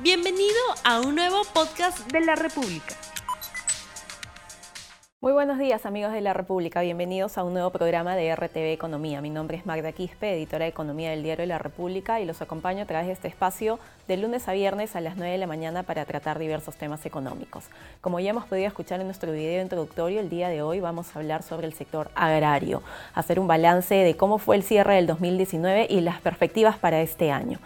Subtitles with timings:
[0.00, 0.54] Bienvenido
[0.84, 2.94] a un nuevo podcast de la República.
[5.20, 9.20] Muy buenos días amigos de la República, bienvenidos a un nuevo programa de RTV Economía.
[9.20, 12.40] Mi nombre es Magda Quispe, editora de Economía del Diario de la República y los
[12.40, 15.48] acompaño a través de este espacio de lunes a viernes a las 9 de la
[15.48, 17.64] mañana para tratar diversos temas económicos.
[18.00, 21.18] Como ya hemos podido escuchar en nuestro video introductorio, el día de hoy vamos a
[21.18, 22.84] hablar sobre el sector agrario,
[23.16, 27.32] hacer un balance de cómo fue el cierre del 2019 y las perspectivas para este
[27.32, 27.58] año.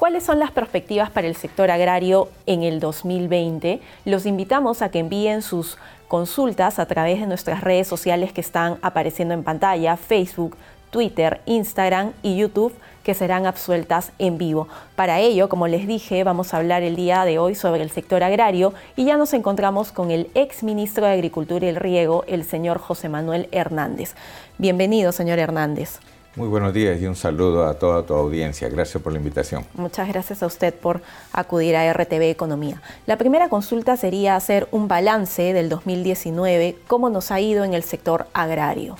[0.00, 3.82] ¿Cuáles son las perspectivas para el sector agrario en el 2020?
[4.06, 5.76] Los invitamos a que envíen sus
[6.08, 10.56] consultas a través de nuestras redes sociales que están apareciendo en pantalla, Facebook,
[10.88, 12.72] Twitter, Instagram y YouTube,
[13.04, 14.68] que serán absueltas en vivo.
[14.96, 18.22] Para ello, como les dije, vamos a hablar el día de hoy sobre el sector
[18.22, 22.44] agrario y ya nos encontramos con el ex ministro de Agricultura y el Riego, el
[22.44, 24.14] señor José Manuel Hernández.
[24.56, 26.00] Bienvenido, señor Hernández.
[26.36, 28.68] Muy buenos días y un saludo a toda tu audiencia.
[28.68, 29.64] Gracias por la invitación.
[29.74, 31.02] Muchas gracias a usted por
[31.32, 32.80] acudir a RTV Economía.
[33.06, 37.82] La primera consulta sería hacer un balance del 2019, cómo nos ha ido en el
[37.82, 38.96] sector agrario.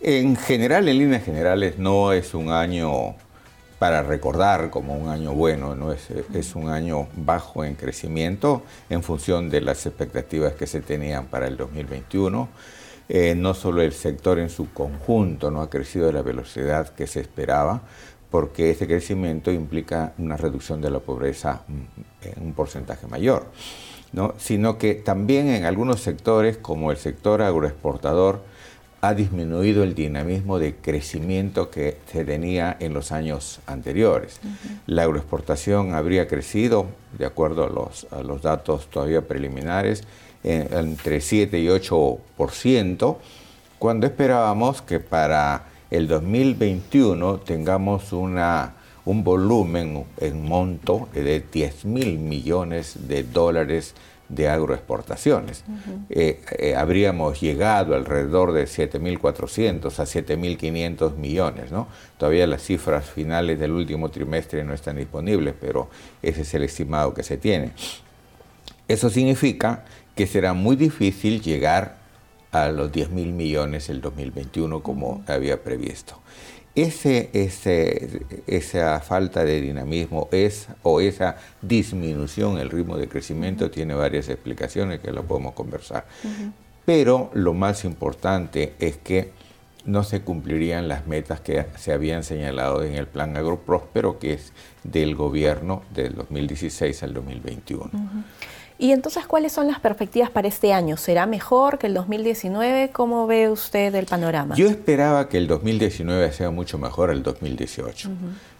[0.00, 3.14] En general, en líneas generales, no es un año
[3.78, 9.04] para recordar como un año bueno, no es, es un año bajo en crecimiento en
[9.04, 12.48] función de las expectativas que se tenían para el 2021.
[13.08, 17.06] Eh, no solo el sector en su conjunto no ha crecido a la velocidad que
[17.06, 17.82] se esperaba,
[18.30, 23.46] porque ese crecimiento implica una reducción de la pobreza mm, en un porcentaje mayor,
[24.12, 24.34] ¿no?
[24.36, 28.42] sino que también en algunos sectores, como el sector agroexportador,
[29.00, 34.40] ha disminuido el dinamismo de crecimiento que se tenía en los años anteriores.
[34.86, 36.86] La agroexportación habría crecido,
[37.16, 40.02] de acuerdo a los, a los datos todavía preliminares,
[40.42, 43.16] entre 7 y 8%,
[43.78, 52.18] cuando esperábamos que para el 2021 tengamos una, un volumen en monto de 10 mil
[52.18, 53.94] millones de dólares
[54.28, 55.64] de agroexportaciones.
[56.10, 61.72] Eh, eh, habríamos llegado alrededor de 7.400 a 7.500 millones.
[61.72, 61.88] ¿no?
[62.18, 65.88] Todavía las cifras finales del último trimestre no están disponibles, pero
[66.22, 67.72] ese es el estimado que se tiene.
[68.86, 69.84] Eso significa
[70.18, 71.94] que será muy difícil llegar
[72.50, 76.20] a los 10 mil millones el 2021 como había previsto.
[76.74, 77.30] Ese,
[78.48, 84.98] esa falta de dinamismo es, o esa disminución el ritmo de crecimiento tiene varias explicaciones
[84.98, 86.04] que lo podemos conversar.
[86.84, 89.30] Pero lo más importante es que
[89.84, 94.52] no se cumplirían las metas que se habían señalado en el plan agropróspero, que es
[94.82, 97.90] del gobierno del 2016 al 2021.
[98.80, 100.96] Y entonces, ¿cuáles son las perspectivas para este año?
[100.96, 102.90] ¿Será mejor que el 2019?
[102.92, 104.54] ¿Cómo ve usted el panorama?
[104.54, 108.08] Yo esperaba que el 2019 sea mucho mejor el 2018.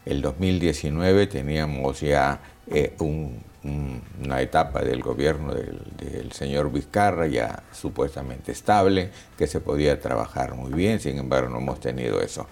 [0.05, 8.51] El 2019 teníamos ya eh, una etapa del gobierno del, del, señor Vizcarra ya supuestamente
[8.51, 12.49] estable, que se podía trabajar muy bien, sin embargo no hemos tenido eso.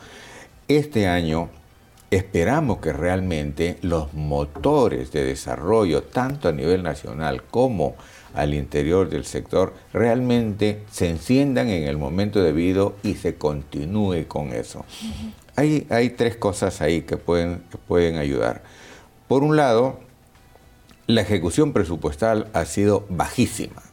[0.68, 1.48] Este año
[2.10, 7.96] esperamos que realmente los motores de desarrollo, tanto a nivel nacional como
[8.34, 14.52] al interior del sector, realmente se enciendan en el momento debido y se continúe con
[14.52, 14.84] eso.
[15.56, 18.62] hay, hay, tres cosas ahí que pueden, que pueden ayudar.
[19.26, 20.00] Por un lado,
[21.06, 23.85] la ejecución presupuestal ha sido bajísima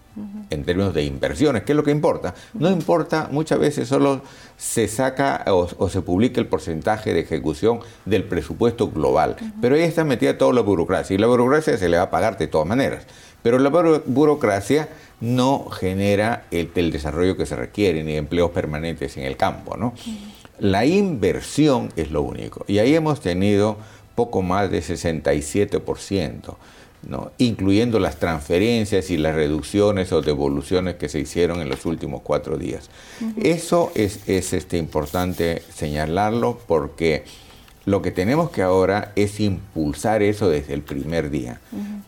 [0.49, 2.35] en términos de inversiones, que es lo que importa.
[2.53, 4.21] No importa, muchas veces solo
[4.57, 10.03] se saca o, se publica el porcentaje de ejecución del presupuesto global, pero ahí está
[10.03, 13.05] metida toda la burocracia y la burocracia se le va a pagar de todas maneras.
[13.41, 13.69] Pero la
[14.05, 14.87] burocracia
[15.19, 19.75] no genera el, desarrollo que se requiere ni empleos permanentes en el campo.
[19.75, 19.93] ¿no?
[20.59, 22.63] La inversión es lo único.
[22.67, 23.77] Y ahí hemos tenido
[24.15, 26.55] poco más de 67%.
[27.37, 32.57] Incluyendo las transferencias y las reducciones o devoluciones que se hicieron en los últimos cuatro
[32.57, 32.89] días.
[33.41, 37.23] Eso es, este, importante señalarlo porque
[37.85, 41.59] lo que tenemos que ahora es impulsar eso desde el primer día.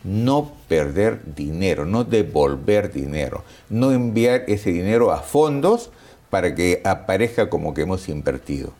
[0.04, 5.90] No perder dinero, no devolver dinero, no enviar ese dinero a fondos
[6.30, 8.74] para que aparezca como que hemos invertido.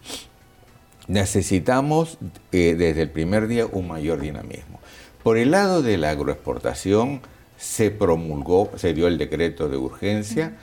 [1.08, 2.18] Necesitamos
[2.52, 4.80] eh, desde el primer día un mayor dinamismo.
[5.26, 7.20] Por el lado de la agroexportación,
[7.58, 10.54] se promulgó, se dio el decreto de urgencia,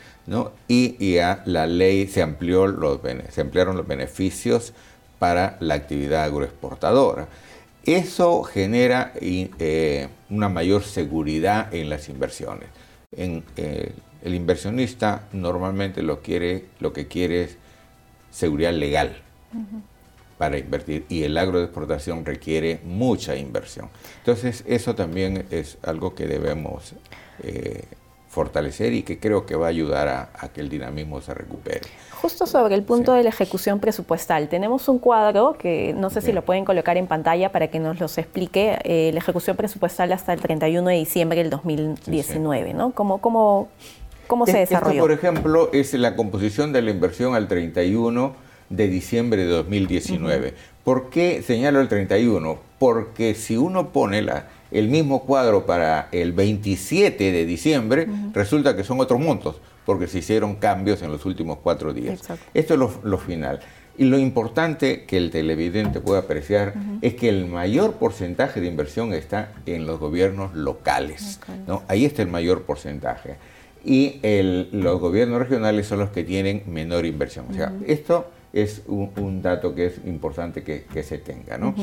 [0.68, 3.00] y ya la ley se, amplió los,
[3.30, 4.72] se ampliaron los beneficios
[5.18, 7.26] para la actividad agroexportadora.
[7.84, 12.68] Eso genera eh, una mayor seguridad en las inversiones.
[13.16, 13.92] Eh,
[14.22, 17.56] el inversionista normalmente lo, quiere, lo que quiere es
[18.30, 19.16] seguridad legal
[20.42, 23.88] para invertir y el agro de exportación requiere mucha inversión.
[24.18, 26.94] Entonces eso también es algo que debemos
[27.44, 27.84] eh,
[28.28, 31.82] fortalecer y que creo que va a ayudar a, que el dinamismo se recupere.
[32.20, 36.32] Justo sobre el punto de la ejecución presupuestal, tenemos un cuadro que no sé si
[36.32, 40.32] lo pueden colocar en pantalla para que nos los explique eh, la ejecución presupuestal hasta
[40.32, 42.90] el 31 de diciembre del 2019, ¿no?
[42.90, 43.68] ¿Cómo, cómo,
[44.26, 44.90] cómo se desarrolló?
[44.90, 50.54] Esto, por ejemplo, es la composición de la inversión al 31 de diciembre de 2019.
[50.84, 52.58] ¿Por qué señalo el 31?
[52.78, 58.82] Porque si uno pone la, el mismo cuadro para el 27 de diciembre, resulta que
[58.82, 62.20] son otros montos, porque se hicieron cambios en los últimos cuatro días.
[62.54, 63.60] Esto es lo, final.
[63.96, 69.12] Y lo importante que el televidente puede apreciar es que el mayor porcentaje de inversión
[69.12, 71.38] está en los gobiernos locales.
[71.66, 71.82] ¿no?
[71.86, 73.36] Ahí está el mayor porcentaje.
[73.84, 74.20] Y
[74.72, 77.46] los gobiernos regionales son los que tienen menor inversión.
[77.50, 81.58] O sea, esto es un, dato que es importante que, se tenga.
[81.58, 81.74] ¿no?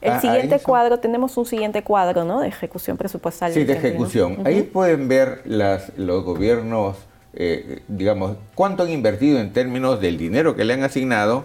[0.00, 2.40] El siguiente cuadro, tenemos un siguiente cuadro ¿no?
[2.40, 3.52] de ejecución presupuestal.
[3.52, 4.38] Sí, de ejecución.
[4.44, 6.96] Ahí pueden ver las, los gobiernos,
[7.34, 11.44] eh, digamos, cuánto han invertido en términos del dinero que le han asignado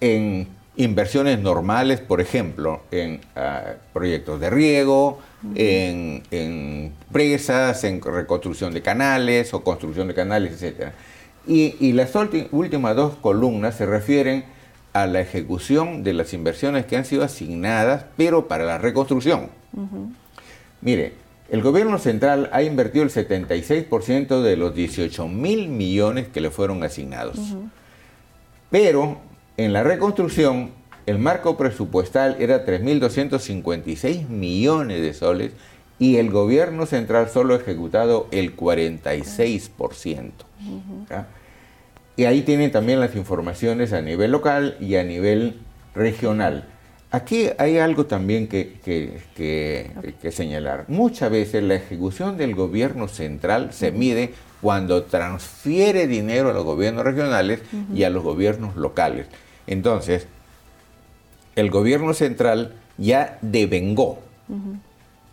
[0.00, 5.18] en inversiones normales, por ejemplo, en ah, proyectos de riego,
[5.54, 10.92] en, en, presas, en reconstrucción de canales o construcción de canales, etc.
[11.48, 12.12] Y, las
[12.52, 14.44] últimas dos columnas se refieren
[14.92, 19.48] a la ejecución de las inversiones que han sido asignadas, pero para la reconstrucción.
[20.82, 21.14] Mire,
[21.50, 26.82] el gobierno central ha invertido el 76% de los 18 mil millones que le fueron
[26.82, 27.38] asignados.
[28.70, 29.18] Pero
[29.56, 30.72] en la reconstrucción,
[31.06, 35.52] el marco presupuestal era 3.256 millones de soles
[35.98, 40.30] y el gobierno central solo ha ejecutado el 46%.
[42.16, 45.60] Y ahí tienen también las informaciones a nivel local y a nivel
[45.94, 46.64] regional.
[47.10, 49.20] Aquí hay algo también que,
[50.30, 50.84] señalar.
[50.88, 57.04] Muchas veces la ejecución del gobierno central se mide cuando transfiere dinero a los gobiernos
[57.04, 57.60] regionales
[57.94, 59.26] y a los gobiernos locales.
[59.66, 60.26] Entonces,
[61.56, 64.18] el gobierno central ya devengó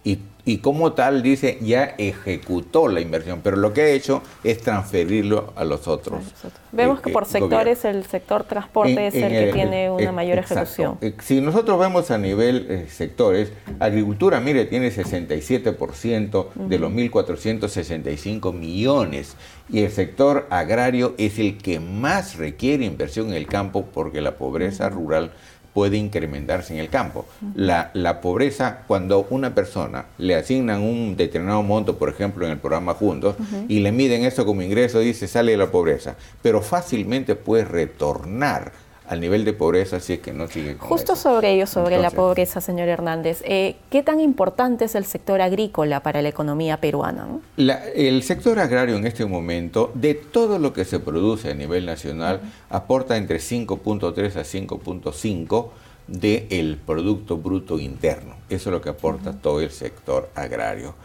[0.05, 4.61] y y como tal dice ya ejecutó la inversión, pero lo que ha hecho es
[4.61, 6.23] transferirlo a los otros.
[6.71, 10.99] Vemos que por sectores el sector transporte es el que tiene una mayor ejecución.
[11.01, 18.53] Eh, si nosotros vemos a nivel eh, sectores, agricultura, mire, tiene 67% de los 1.465
[18.53, 19.35] millones
[19.67, 24.35] y el sector agrario es el que más requiere inversión en el campo porque la
[24.35, 25.31] pobreza rural
[25.75, 27.25] puede incrementarse en el campo.
[27.53, 32.59] La, la, pobreza, cuando una persona le asignan un determinado monto, por ejemplo, en el
[32.59, 33.35] programa Juntos,
[33.67, 38.71] y le miden eso como ingreso, dice, sale de la pobreza, pero fácilmente puede retornar
[39.07, 42.11] al nivel de pobreza si es que no sigue con Justo sobre ello, sobre la
[42.11, 47.27] pobreza, señor Hernández, eh, ¿qué tan importante es el sector agrícola para la economía peruana?
[47.57, 52.41] el sector agrario en este momento, de todo lo que se produce a nivel nacional,
[52.69, 55.69] aporta entre 5.3 a 5.5
[56.07, 58.35] del Producto Bruto Interno.
[58.49, 60.95] Eso es lo que aporta todo el sector agrario.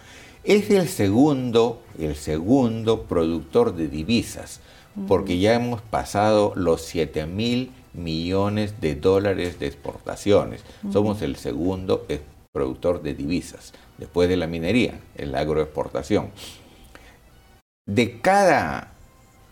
[0.45, 4.61] Es el segundo, el segundo productor de divisas,
[5.07, 10.63] porque ya hemos pasado los 7 mil millones de dólares de exportaciones.
[10.93, 12.07] Somos el segundo
[12.53, 16.31] productor de divisas, después de la minería, el agroexportación.
[17.87, 18.93] De cada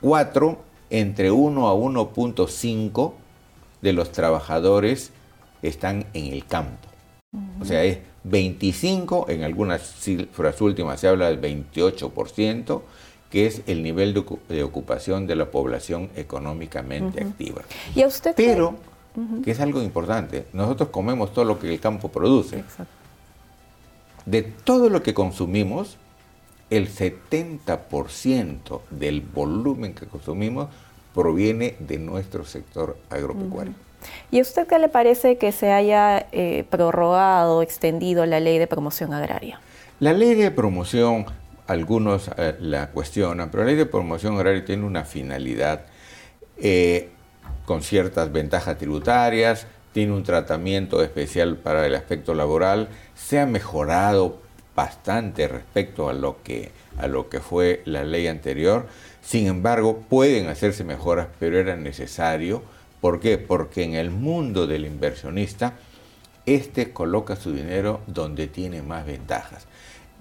[0.01, 3.13] cuatro, entre 1 a 1.5
[3.83, 5.13] de los trabajadores
[5.63, 6.89] están en el campo.
[7.61, 12.83] O sea, es 25, en algunas cifras últimas se habla del 28%,
[13.31, 14.15] que es el nivel
[14.49, 17.63] de, ocupación de la población económicamente activa.
[17.95, 18.77] ¿Y usted Pero,
[19.45, 22.65] que es algo importante, nosotros comemos todo lo que el campo produce.
[24.25, 25.97] De todo lo que consumimos,
[26.71, 30.69] el 70% del volumen que consumimos
[31.15, 33.75] proviene de nuestro sector agropecuario.
[34.31, 38.67] ¿Y a usted qué le parece que se haya eh, prorrogado, extendido la ley de
[38.67, 39.61] promoción agraria?
[40.01, 41.27] La ley de promoción
[41.69, 45.85] algunos eh, la cuestionan, pero la ley de promoción agraria tiene una finalidad
[46.57, 47.11] eh,
[47.67, 54.41] con ciertas ventajas tributarias, tiene un tratamiento especial para el aspecto laboral, se ha mejorado
[54.75, 58.87] bastante respecto a lo que, a lo que fue la ley anterior.
[59.21, 62.63] Sin embargo, pueden hacerse mejoras, pero era necesario.
[63.01, 63.37] ¿Por qué?
[63.39, 65.75] Porque en el mundo del inversionista,
[66.47, 69.67] este coloca su dinero donde tiene más ventajas.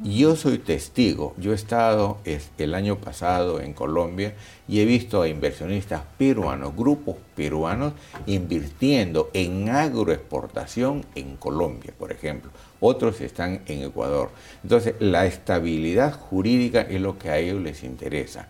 [0.03, 2.19] Yo soy testigo, yo he estado
[2.59, 4.35] el año pasado en Colombia
[4.67, 7.93] y he visto a inversionistas peruanos, grupos peruanos,
[8.27, 12.51] invirtiendo en agroexportación en Colombia, por ejemplo.
[12.79, 14.29] Otros están en Ecuador.
[14.61, 18.47] Entonces, la estabilidad jurídica es lo que a ellos les interesa.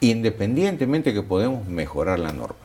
[0.00, 2.56] Independientemente que podemos mejorar la norma,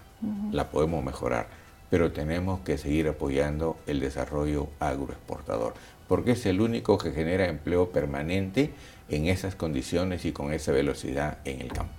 [0.53, 1.47] la podemos mejorar,
[1.95, 5.75] pero tenemos que seguir apoyando el desarrollo agroexportador
[6.09, 8.71] porque es el único que genera empleo permanente
[9.07, 11.93] en esas condiciones y con esa velocidad en el campo.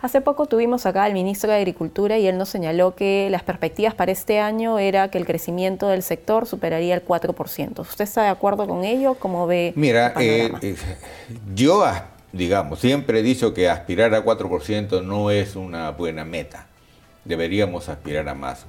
[0.00, 3.92] Hace poco tuvimos acá al ministro de Agricultura y él nos señaló que las perspectivas
[3.92, 7.80] para este año era que el crecimiento del sector superaría el 4%.
[7.80, 9.12] ¿Usted está de acuerdo con ello?
[9.16, 9.74] ¿Cómo ve?
[9.76, 10.76] Mira, eh, eh,
[11.54, 11.84] yo,
[12.32, 16.64] digamos, siempre he dicho que aspirar a 4% no es una buena meta.
[17.28, 18.64] Deberíamos aspirar a más.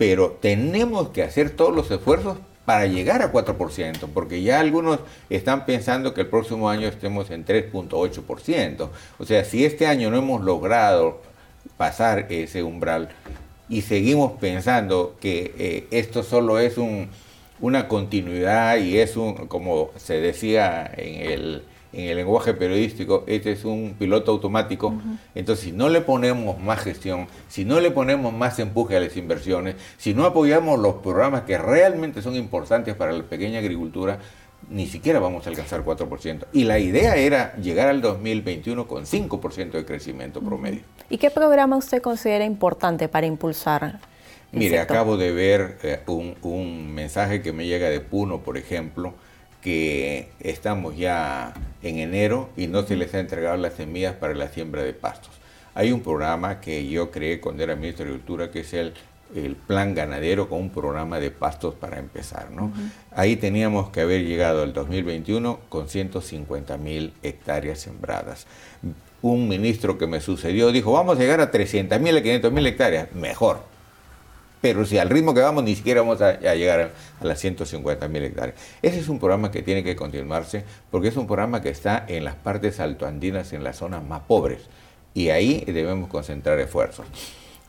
[0.00, 5.66] Pero tenemos que hacer todos los esfuerzos para llegar a 4%, porque ya algunos están
[5.66, 8.88] pensando que el próximo año estemos en 3.8%.
[9.18, 11.20] O sea, si este año no hemos logrado
[11.76, 13.10] pasar ese umbral
[13.68, 17.10] y seguimos pensando que eh, esto solo es un,
[17.60, 23.52] una continuidad y es un, como se decía en el en el lenguaje periodístico, este
[23.52, 24.94] es un piloto automático.
[25.34, 29.16] Entonces, si no le ponemos más gestión, si no le ponemos más empuje a las
[29.16, 34.18] inversiones, si no apoyamos los programas que realmente son importantes para la pequeña agricultura,
[34.68, 36.46] ni siquiera vamos a alcanzar 4%.
[36.52, 40.82] Y la idea era llegar al 2021 con 5% de crecimiento promedio.
[41.08, 43.98] ¿Y qué programa usted considera importante para impulsar?
[44.52, 49.14] Mire, acabo de ver eh, un, un mensaje que me llega de Puno, por ejemplo,
[49.60, 54.48] que estamos ya en enero y no se les ha entregado las semillas para la
[54.48, 55.30] siembra de pastos.
[55.74, 58.94] Hay un programa que yo creé cuando era ministro de Agricultura, que es el,
[59.34, 62.50] el plan ganadero con un programa de pastos para empezar.
[62.50, 62.72] ¿no?
[63.12, 68.46] Ahí teníamos que haber llegado el 2021 con 150 mil hectáreas sembradas.
[69.22, 72.66] Un ministro que me sucedió dijo, vamos a llegar a 300 mil, a 500 mil
[72.66, 73.12] hectáreas.
[73.12, 73.69] Mejor
[74.60, 78.24] pero si al ritmo que vamos ni siquiera vamos a, llegar a, las 150 mil
[78.24, 78.56] hectáreas.
[78.82, 82.24] Ese es un programa que tiene que continuarse porque es un programa que está en
[82.24, 84.60] las partes altoandinas, en las zonas más pobres,
[85.14, 87.06] y ahí debemos concentrar esfuerzos.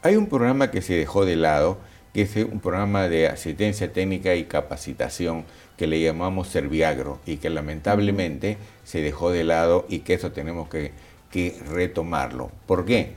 [0.04, 1.78] Hay un programa que se dejó de lado,
[2.14, 5.46] que es un programa de asistencia técnica y capacitación
[5.78, 10.68] que le llamamos Serviagro y que lamentablemente se dejó de lado y que eso tenemos
[10.68, 10.92] que,
[11.32, 12.52] que retomarlo.
[12.68, 13.14] ¿Por qué?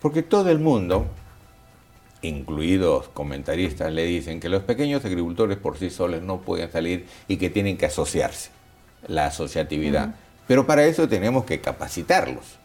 [0.00, 1.06] Porque todo el mundo
[2.22, 7.36] incluidos comentaristas, le dicen que los pequeños agricultores por sí solos no pueden salir y
[7.36, 8.50] que tienen que asociarse,
[9.06, 10.14] la asociatividad.
[10.46, 12.58] Pero para eso tenemos que capacitarlos,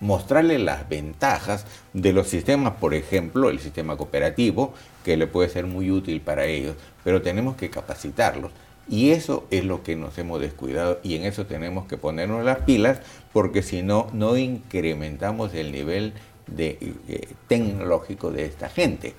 [0.00, 4.72] mostrarles las ventajas de los sistemas, por ejemplo, el sistema cooperativo,
[5.04, 8.52] que le puede ser muy útil para ellos, pero tenemos que capacitarlos.
[8.88, 12.58] Y eso es lo que nos hemos descuidado y en eso tenemos que ponernos las
[12.62, 12.98] pilas
[13.32, 16.12] porque si no, no incrementamos el nivel
[16.56, 16.78] de,
[17.08, 19.14] eh, tecnológico de esta gente.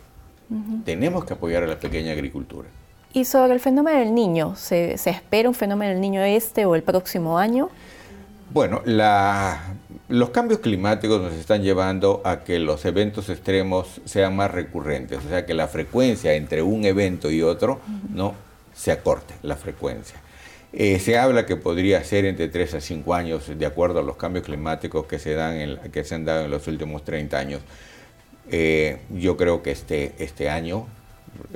[0.84, 2.68] Tenemos que apoyar a la pequeña agricultura.
[3.14, 6.84] Y sobre el fenómeno del niño, ¿se, espera un fenómeno del niño este o el
[6.84, 7.70] próximo año?
[8.54, 9.76] Bueno, la,
[10.10, 15.30] los cambios climáticos nos están llevando a que los eventos extremos sean más recurrentes, o
[15.30, 17.80] sea, que la frecuencia entre un evento y otro
[18.14, 18.34] no
[18.74, 20.20] se acorte, la frecuencia.
[20.74, 24.16] Eh, se habla que podría ser entre 3 a 5 años, de acuerdo a los
[24.16, 27.62] cambios climáticos que se, dan que se han dado en los últimos 30 años.
[28.50, 30.88] Eh, yo creo que este, este año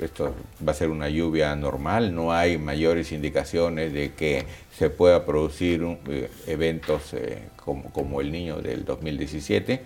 [0.00, 0.34] esto
[0.66, 4.44] va a ser una lluvia normal, no hay mayores indicaciones de que
[4.76, 7.14] se pueda producir eh, eventos
[7.56, 9.82] como, como, el niño del 2017,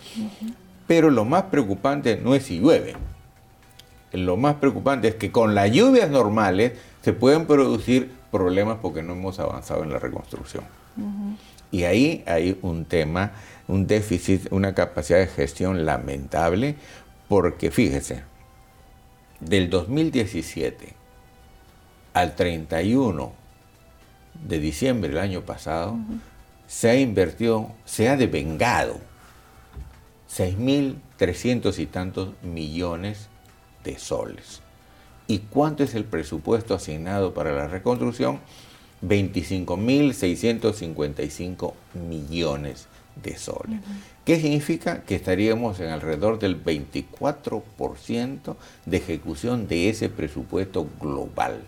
[0.87, 2.95] pero lo más preocupante no es si llueve,
[4.13, 6.73] lo más preocupante es que con las lluvias normales
[7.03, 10.65] se pueden producir problemas porque no hemos avanzado en la reconstrucción.
[11.71, 13.33] Y ahí hay un tema,
[13.69, 16.77] un déficit, una capacidad de gestión lamentable,
[17.29, 18.25] porque fíjese,
[19.41, 20.95] del 2017
[22.13, 23.33] al 31
[24.47, 25.97] de diciembre del año pasado,
[26.67, 29.01] se ha invertido, se ha devengado
[30.31, 33.29] 6.300 y tantos millones
[33.85, 34.63] de soles.
[35.31, 38.41] ¿Y cuánto es el presupuesto asignado para la reconstrucción?
[39.07, 41.73] 25.655
[42.09, 42.89] millones
[43.23, 43.79] de soles.
[44.25, 45.05] ¿Qué significa?
[45.05, 48.57] Que estaríamos en alrededor del 24%
[48.87, 51.63] de ejecución de ese presupuesto global.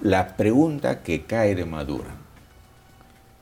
[0.00, 2.16] La pregunta que cae de Madura.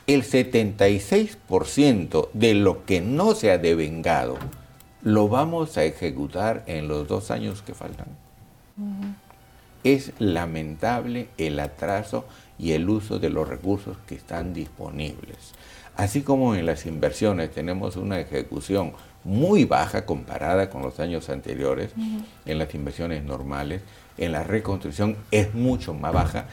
[0.09, 4.37] El 76% de lo que no se ha devengado
[5.03, 8.26] lo vamos a ejecutar en los dos años que faltan.
[9.85, 12.25] Es lamentable el atraso
[12.59, 15.55] y el uso de los recursos que están disponibles.
[15.97, 18.93] Así como en las inversiones tenemos una ejecución
[19.25, 21.91] muy baja comparada con los años anteriores,
[22.45, 23.83] en las inversiones normales,
[24.19, 26.47] en la reconstrucción es mucho más baja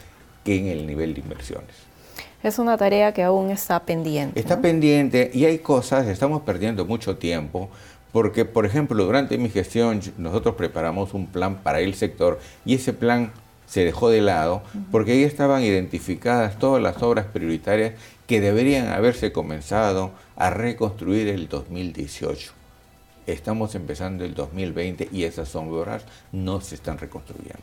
[0.44, 1.94] que en el nivel de inversiones.
[2.42, 4.38] Es una tarea que aún está pendiente.
[4.38, 7.70] Está pendiente y hay cosas, estamos perdiendo mucho tiempo,
[8.14, 12.92] porque por ejemplo durante mi gestión nosotros preparamos un plan para el sector y ese
[12.92, 13.32] plan
[13.66, 17.94] se dejó de lado porque ahí estaban identificadas todas las obras prioritarias
[18.28, 22.63] que deberían haberse comenzado a reconstruir el 2018
[23.26, 27.62] estamos empezando el 2020 y esas obras no se están reconstruyendo.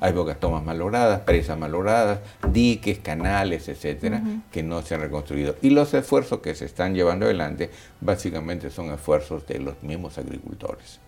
[0.00, 2.18] Hay bocas tomas malogradas, presas malogradas,
[2.48, 4.20] diques, canales, etcétera,
[4.50, 5.54] que no se han reconstruido.
[5.62, 7.70] Y los esfuerzos que se están llevando adelante
[8.00, 10.98] básicamente son esfuerzos de los mismos agricultores.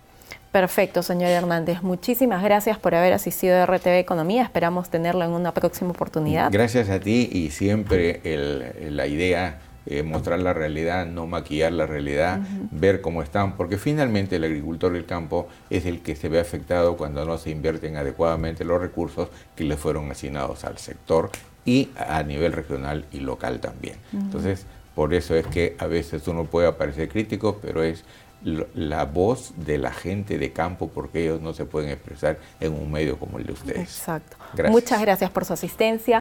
[0.53, 1.83] Perfecto, señor Hernández.
[1.83, 4.45] Muchísimas gracias por haber asistido a RTV Economía.
[4.45, 6.53] Esperamos tenerlo en una próxima oportunidad.
[6.53, 8.21] Gracias a ti y siempre
[8.89, 14.37] la idea eh, mostrar la realidad, no maquillar la realidad, ver cómo están, porque finalmente
[14.37, 18.65] el agricultor del campo es el que se ve afectado cuando no se invierten adecuadamente
[18.65, 21.31] los recursos que le fueron asignados al sector
[21.65, 23.97] y a nivel regional y local también.
[24.13, 28.05] Entonces, por eso es que a veces uno puede parecer crítico, pero es
[28.75, 32.91] la voz de la gente de campo porque ellos no se pueden expresar en un
[32.93, 33.79] medio como el de ustedes.
[33.79, 34.37] Exacto.
[34.69, 36.21] Muchas gracias por su asistencia.